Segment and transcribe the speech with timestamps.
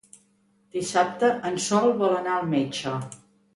[0.77, 2.97] Dissabte en Sol vol anar al metge.